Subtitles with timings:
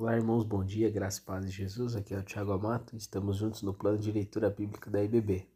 [0.00, 1.96] Olá, irmãos, bom dia, graça e paz de Jesus.
[1.96, 2.96] Aqui é o Tiago Amato.
[2.96, 5.50] Estamos juntos no plano de leitura bíblica da IBB.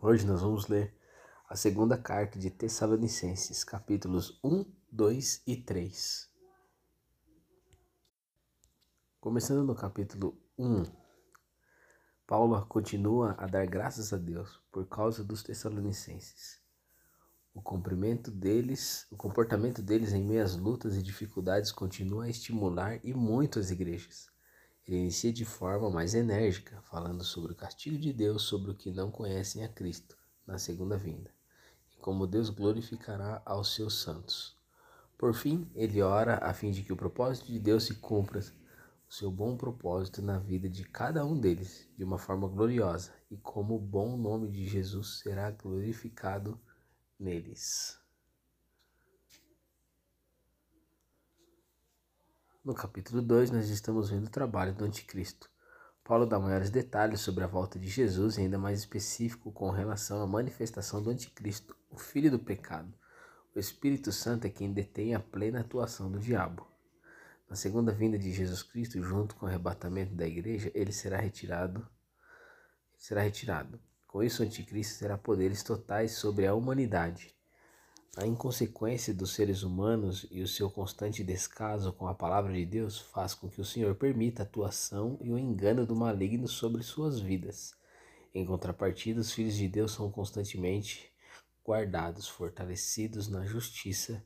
[0.00, 0.96] Hoje nós vamos ler
[1.46, 6.30] a segunda carta de Tessalonicenses, capítulos 1, 2 e 3.
[9.20, 10.84] Começando no capítulo 1,
[12.26, 16.59] Paulo continua a dar graças a Deus por causa dos Tessalonicenses
[17.52, 23.00] o cumprimento deles, o comportamento deles em meio às lutas e dificuldades continua a estimular
[23.04, 24.28] e muito as igrejas.
[24.86, 28.90] Ele inicia de forma mais enérgica, falando sobre o castigo de Deus sobre o que
[28.90, 31.30] não conhecem a Cristo na segunda vinda,
[31.92, 34.56] e como Deus glorificará aos seus santos.
[35.18, 38.40] Por fim, ele ora a fim de que o propósito de Deus se cumpra,
[39.08, 43.36] o seu bom propósito na vida de cada um deles, de uma forma gloriosa, e
[43.36, 46.58] como o bom nome de Jesus será glorificado
[47.20, 47.98] neles.
[52.64, 55.50] No capítulo 2, nós estamos vendo o trabalho do Anticristo.
[56.02, 60.22] Paulo dá maiores detalhes sobre a volta de Jesus e ainda mais específico com relação
[60.22, 62.92] à manifestação do Anticristo, o filho do pecado.
[63.54, 66.66] O Espírito Santo é quem detém a plena atuação do diabo.
[67.48, 71.86] Na segunda vinda de Jesus Cristo, junto com o arrebatamento da igreja, ele será retirado.
[72.96, 73.80] Será retirado.
[74.10, 77.32] Com isso, o anticristo terá poderes totais sobre a humanidade.
[78.16, 82.98] A inconsequência dos seres humanos e o seu constante descaso com a palavra de Deus
[82.98, 87.20] faz com que o Senhor permita a atuação e o engano do maligno sobre suas
[87.20, 87.72] vidas.
[88.34, 91.08] Em contrapartida, os filhos de Deus são constantemente
[91.64, 94.20] guardados, fortalecidos na justiça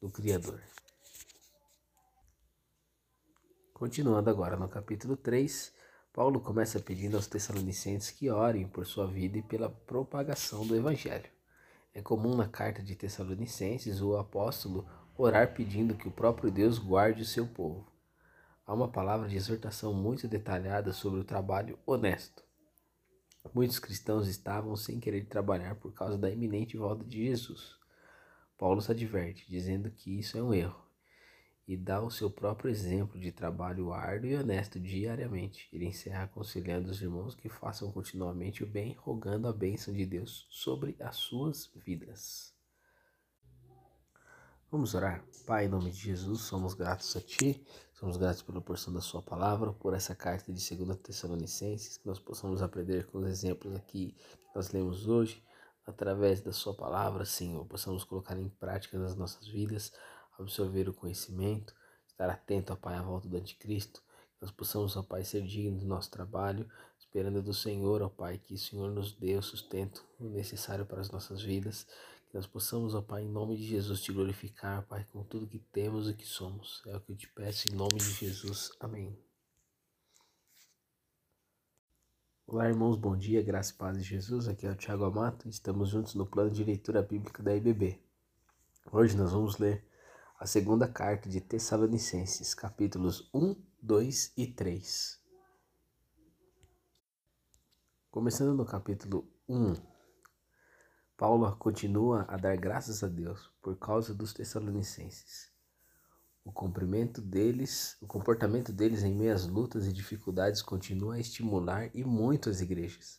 [0.00, 0.60] do Criador.
[3.72, 5.77] Continuando agora no capítulo 3,
[6.18, 11.30] Paulo começa pedindo aos Tessalonicenses que orem por sua vida e pela propagação do Evangelho.
[11.94, 14.84] É comum na carta de Tessalonicenses o apóstolo
[15.16, 17.86] orar pedindo que o próprio Deus guarde o seu povo.
[18.66, 22.42] Há uma palavra de exortação muito detalhada sobre o trabalho honesto.
[23.54, 27.76] Muitos cristãos estavam sem querer trabalhar por causa da iminente volta de Jesus.
[28.58, 30.87] Paulo se adverte, dizendo que isso é um erro
[31.68, 35.68] e dá o seu próprio exemplo de trabalho árduo e honesto diariamente.
[35.70, 40.46] Ele encerra aconselhando os irmãos que façam continuamente o bem, rogando a bênção de Deus
[40.48, 42.54] sobre as suas vidas.
[44.70, 45.22] Vamos orar?
[45.46, 47.62] Pai, em nome de Jesus, somos gratos a Ti,
[47.92, 52.18] somos gratos pela porção da Sua palavra, por essa carta de 2 Tessalonicenses, que nós
[52.18, 55.44] possamos aprender com os exemplos aqui que nós lemos hoje,
[55.86, 59.92] através da Sua palavra, Senhor, possamos colocar em prática nas nossas vidas
[60.42, 61.74] absorver o conhecimento,
[62.06, 65.82] estar atento, ó Pai, à volta do anticristo, que nós possamos, ó Pai, ser dignos
[65.82, 66.68] do nosso trabalho,
[66.98, 71.10] esperando do Senhor, ó Pai, que o Senhor nos dê o sustento necessário para as
[71.10, 71.86] nossas vidas,
[72.28, 75.58] que nós possamos, ó Pai, em nome de Jesus, te glorificar, Pai, com tudo que
[75.58, 76.82] temos e que somos.
[76.86, 78.70] É o que eu te peço em nome de Jesus.
[78.80, 79.18] Amém.
[82.46, 84.48] Olá, irmãos, bom dia, graça e paz de Jesus.
[84.48, 85.48] Aqui é o Tiago Amato.
[85.48, 88.00] Estamos juntos no plano de leitura bíblica da IBB.
[88.90, 89.86] Hoje nós vamos ler
[90.40, 95.20] a segunda carta de Tessalonicenses, capítulos 1, 2 e 3.
[98.08, 99.74] Começando no capítulo 1,
[101.16, 105.50] Paulo continua a dar graças a Deus por causa dos Tessalonicenses.
[106.44, 111.90] O cumprimento deles, o comportamento deles em meio às lutas e dificuldades continua a estimular
[111.92, 113.18] e muito as igrejas.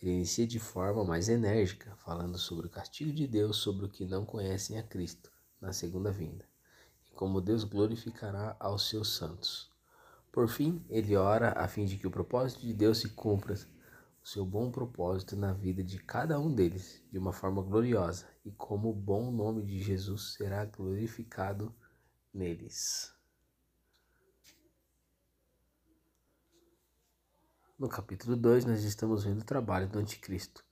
[0.00, 4.06] Ele inicia de forma mais enérgica, falando sobre o castigo de Deus sobre o que
[4.06, 5.28] não conhecem a Cristo
[5.60, 6.51] na segunda vinda
[7.14, 9.70] como Deus glorificará aos seus santos.
[10.30, 13.54] Por fim, ele ora a fim de que o propósito de Deus se cumpra,
[14.22, 18.50] o seu bom propósito na vida de cada um deles, de uma forma gloriosa, e
[18.50, 21.74] como o bom nome de Jesus será glorificado
[22.32, 23.12] neles.
[27.76, 30.64] No capítulo 2, nós estamos vendo o trabalho do Anticristo.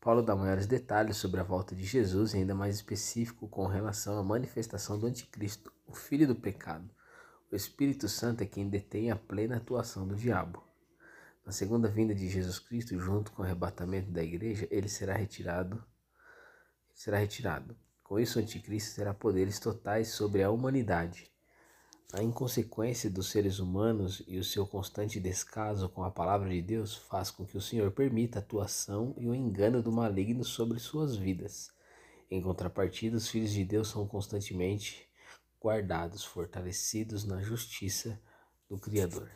[0.00, 4.18] Paulo dá maiores detalhes sobre a volta de Jesus e ainda mais específico com relação
[4.18, 6.88] à manifestação do Anticristo, o filho do pecado.
[7.50, 10.62] O Espírito Santo é quem detém a plena atuação do diabo.
[11.44, 15.84] Na segunda vinda de Jesus Cristo, junto com o arrebatamento da igreja, ele será retirado.
[16.94, 17.76] Será retirado.
[18.02, 21.30] Com isso, o anticristo terá poderes totais sobre a humanidade.
[22.12, 26.94] A inconsequência dos seres humanos e o seu constante descaso com a palavra de Deus
[26.96, 31.16] faz com que o Senhor permita a atuação e o engano do maligno sobre suas
[31.16, 31.72] vidas.
[32.30, 35.08] Em contrapartida, os filhos de Deus são constantemente
[35.64, 38.20] guardados, fortalecidos na justiça
[38.68, 39.30] do Criador.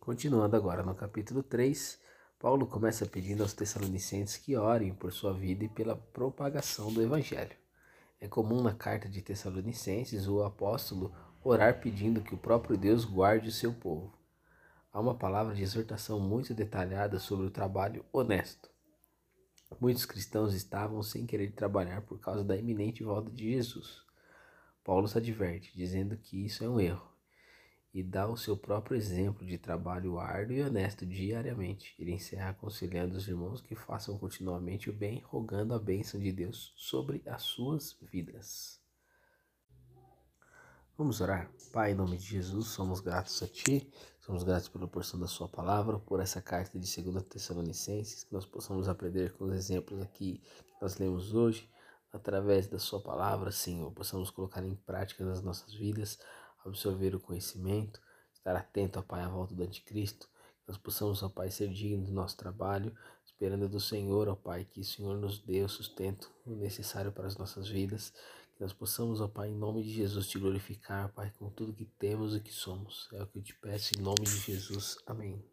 [0.00, 2.00] Continuando agora no capítulo 3,
[2.36, 7.56] Paulo começa pedindo aos Tessalonicenses que orem por sua vida e pela propagação do Evangelho.
[8.20, 11.14] É comum na carta de Tessalonicenses o apóstolo
[11.44, 14.12] orar pedindo que o próprio Deus guarde o seu povo.
[14.92, 18.71] Há uma palavra de exortação muito detalhada sobre o trabalho honesto.
[19.80, 24.02] Muitos cristãos estavam sem querer trabalhar por causa da iminente volta de Jesus.
[24.84, 27.08] Paulo se adverte, dizendo que isso é um erro,
[27.94, 31.94] e dá o seu próprio exemplo de trabalho árduo e honesto diariamente.
[31.98, 36.72] Ele encerra aconselhando os irmãos que façam continuamente o bem, rogando a bênção de Deus
[36.76, 38.81] sobre as suas vidas.
[40.98, 41.50] Vamos orar?
[41.72, 43.90] Pai, em nome de Jesus, somos gratos a Ti,
[44.20, 48.44] somos gratos pela porção da Sua palavra, por essa carta de 2 Tessalonicenses, que nós
[48.44, 51.66] possamos aprender com os exemplos aqui que nós lemos hoje,
[52.12, 56.18] através da Sua palavra, Senhor, possamos colocar em prática nas nossas vidas,
[56.62, 57.98] absorver o conhecimento,
[58.34, 60.28] estar atento, ó Pai, à volta do Anticristo,
[60.60, 62.94] que nós possamos, ó Pai, ser dignos do nosso trabalho,
[63.24, 67.38] esperando do Senhor, ó Pai, que o Senhor nos dê o sustento necessário para as
[67.38, 68.12] nossas vidas
[68.62, 72.36] nós possamos, ó Pai, em nome de Jesus, te glorificar, Pai, com tudo que temos
[72.36, 73.08] e que somos.
[73.12, 74.96] É o que eu te peço em nome de Jesus.
[75.04, 75.51] Amém.